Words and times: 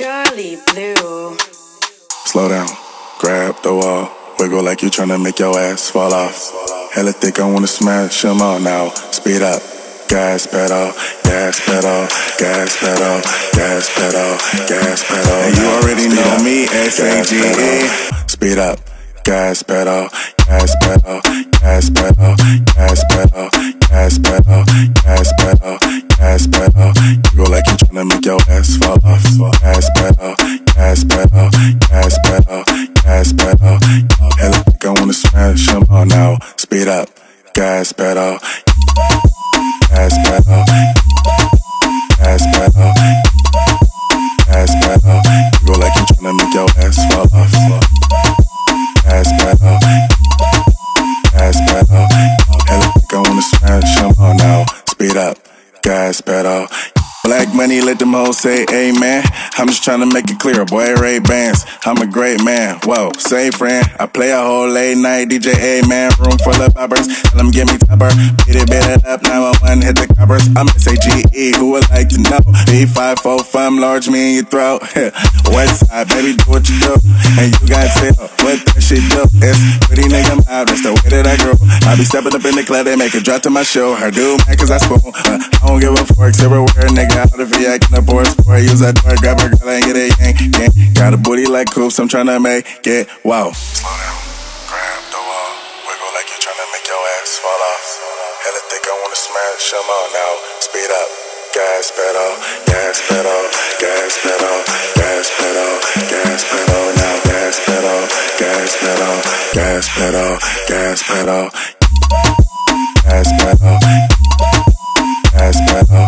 Charlie 0.00 0.56
Blue. 0.72 1.36
Slow 2.24 2.48
down, 2.48 2.66
grab 3.18 3.54
the 3.62 3.74
wall, 3.74 4.08
wiggle 4.38 4.62
like 4.62 4.80
you 4.80 4.88
tryna 4.88 5.22
make 5.22 5.38
your 5.38 5.54
ass 5.58 5.90
fall 5.90 6.14
off. 6.14 6.50
Hella 6.94 7.12
thick, 7.12 7.38
I 7.38 7.44
wanna 7.44 7.66
smash 7.66 8.24
'em 8.24 8.40
all 8.40 8.58
now. 8.60 8.94
Speed 9.10 9.42
up, 9.42 9.60
gas 10.08 10.46
pedal, 10.46 10.94
gas 11.22 11.60
pedal, 11.66 12.08
gas 12.38 12.76
pedal, 12.80 13.20
gas 13.52 13.90
pedal, 13.92 14.38
gas 14.72 15.04
pedal. 15.04 15.40
And 15.44 15.58
you 15.58 15.66
already 15.68 16.08
know 16.08 16.32
me, 16.38 16.64
S-A-G-E. 16.64 17.90
Speed 18.26 18.56
up, 18.56 18.78
gas 19.22 19.62
pedal, 19.62 20.08
gas 20.46 20.74
pedal, 20.80 21.20
gas 21.60 21.90
pedal, 21.90 22.36
gas 22.74 23.04
pedal, 23.10 23.50
gas 23.90 24.18
pedal, 24.24 24.64
gas 25.04 25.28
pedal, 25.36 25.76
gas 26.16 26.46
pedal. 26.46 26.92
You 27.34 27.44
go 27.44 27.50
like 27.52 27.66
you 27.68 27.76
tryna 27.76 28.08
make 28.08 28.24
your 28.24 28.40
ass 28.48 28.76
fall 28.78 28.96
off. 29.04 29.09
'Em 35.68 35.84
all 35.90 36.06
now. 36.06 36.38
Speed 36.56 36.88
up, 36.88 37.08
gas 37.54 37.92
pedal, 37.92 38.38
gas 39.90 40.14
pedal, 40.24 40.64
gas 42.18 42.42
pedal, 42.52 42.92
gas 44.46 44.72
pedal. 44.82 45.20
You 45.60 45.66
go 45.66 45.72
like 45.78 45.94
you 45.96 46.04
tryna 46.10 46.32
make 46.38 46.54
your 46.54 46.68
ass 46.78 46.98
fall 47.10 47.28
off. 47.32 47.52
Gas 49.04 49.28
pedal, 49.38 49.78
gas 51.32 51.56
pedal. 51.68 52.08
Think 52.94 53.12
I 53.12 53.16
wanna 53.16 53.42
smash 53.42 54.02
all 54.02 54.34
now. 54.34 54.64
Speed 54.86 55.16
up, 55.16 55.36
gas 55.82 56.20
pedal. 56.20 56.66
Black 57.30 57.54
money, 57.54 57.80
let 57.80 58.00
them 58.00 58.12
hoes 58.12 58.38
say 58.38 58.66
amen. 58.74 59.22
I'm 59.54 59.68
just 59.68 59.84
trying 59.84 60.00
to 60.00 60.06
make 60.12 60.28
it 60.28 60.40
clear, 60.40 60.64
boy, 60.64 60.94
Ray 60.94 61.20
Bans. 61.20 61.64
I'm 61.86 61.96
a 61.98 62.06
great 62.06 62.42
man. 62.42 62.80
Whoa, 62.82 63.12
say 63.18 63.52
friend. 63.52 63.86
I 64.00 64.06
play 64.06 64.32
a 64.32 64.42
whole 64.42 64.66
late 64.66 64.98
night 64.98 65.28
DJ, 65.28 65.54
amen. 65.78 66.10
Room 66.18 66.34
full 66.42 66.58
of 66.58 66.74
boppers. 66.74 67.06
Tell 67.30 67.38
them 67.38 67.52
give 67.52 67.68
me 67.70 67.78
topper. 67.78 68.10
Beat 68.42 68.58
it, 68.58 68.66
beat 68.66 68.82
it 68.82 69.06
up. 69.06 69.22
911, 69.22 69.78
hit 69.78 69.94
the 69.94 70.12
coppers. 70.12 70.42
I'm 70.58 70.66
S-A-G-E, 70.74 71.54
who 71.54 71.70
would 71.70 71.88
like 71.90 72.08
to 72.08 72.18
know? 72.18 72.42
B545, 72.66 73.78
large 73.78 74.08
me 74.08 74.30
in 74.30 74.34
your 74.42 74.50
throat. 74.50 74.82
West 75.54 75.86
side, 75.86 76.08
baby, 76.10 76.34
do 76.34 76.50
what 76.50 76.66
you 76.66 76.82
do. 76.82 76.98
And 77.38 77.54
you 77.54 77.66
got 77.70 77.94
tell 77.94 78.26
what 78.42 78.58
that 78.58 78.69
shit 78.90 79.06
do. 79.10 79.22
It's 79.38 79.86
pretty 79.86 80.06
nigga 80.10 80.42
out, 80.50 80.66
that's 80.66 80.82
the 80.82 80.90
way 80.90 81.08
that 81.14 81.26
I 81.26 81.38
grow. 81.38 81.54
I 81.86 81.94
be 81.94 82.02
stepping 82.02 82.34
up 82.34 82.42
in 82.42 82.58
the 82.58 82.66
club, 82.66 82.86
they 82.86 82.96
make 82.98 83.14
a 83.14 83.22
drop 83.22 83.42
to 83.46 83.50
my 83.50 83.62
show. 83.62 83.94
Her 83.94 84.10
do, 84.10 84.36
man, 84.46 84.56
cause 84.58 84.70
I 84.70 84.78
spoon. 84.82 84.98
Uh, 85.04 85.38
I 85.62 85.66
don't 85.66 85.78
give 85.78 85.94
a 85.94 86.04
fork, 86.14 86.34
everywhere, 86.42 86.90
nigga. 86.90 87.30
Out 87.30 87.38
if 87.38 87.54
he 87.54 87.66
acting 87.66 87.94
a 87.94 88.02
poor 88.02 88.24
sport, 88.26 88.62
use 88.66 88.82
that 88.82 88.98
door, 88.98 89.14
grab 89.22 89.38
her 89.38 89.50
girl 89.54 89.70
and 89.70 89.84
get 89.86 89.94
it 89.94 90.10
yank, 90.18 90.42
yank. 90.58 90.74
Got 90.98 91.14
a 91.14 91.18
booty 91.18 91.46
like 91.46 91.70
coops, 91.70 91.98
I'm 92.02 92.08
tryna 92.10 92.42
make 92.42 92.66
it 92.86 93.06
wow. 93.22 93.54
Slow 93.54 93.94
down, 93.94 94.18
grab 94.66 95.02
the 95.14 95.22
wall, 95.22 95.50
wiggle 95.86 96.10
like 96.18 96.26
you're 96.26 96.42
tryna 96.42 96.66
make 96.74 96.86
your 96.90 97.02
ass 97.20 97.38
fall 97.38 97.62
off. 97.70 97.86
Hella 98.42 98.62
thick, 98.72 98.84
I 98.90 98.94
wanna 98.98 99.18
smash 99.18 99.70
'em 99.70 99.86
all 99.86 100.08
now. 100.10 100.32
Speed 100.58 100.90
up, 100.90 101.10
gas 101.54 101.84
pedal, 101.94 102.32
gas 102.66 102.96
pedal, 103.06 103.09
gas 108.70 108.78
pedal, 108.78 109.16
gas 109.52 109.88
pedal, 109.96 110.38
gas 110.68 111.02
pedal, 111.02 111.50
gas 113.02 113.32
pedal, 113.38 113.78
gas 115.32 115.60
pedal. 115.66 116.06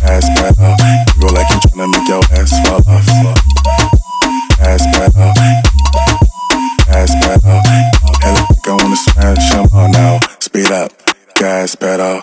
Gas 0.00 0.28
pedal, 0.30 0.74
you 1.14 1.20
go 1.20 1.26
like 1.34 1.50
you 1.50 1.58
tryna 1.60 1.86
make 1.90 2.08
your 2.08 2.22
ass 2.32 2.52
fall 2.64 2.82
off. 2.86 3.06
Gas 4.58 4.86
pedal, 4.92 5.32
gas 6.86 7.12
pedal. 7.20 7.60
Think 8.20 8.68
I 8.68 8.70
wanna 8.70 8.96
smash 8.96 9.52
'em 9.54 9.66
all 9.72 9.88
now. 9.88 10.20
Speed 10.38 10.70
up, 10.70 10.92
gas 11.36 11.74
pedal, 11.74 12.22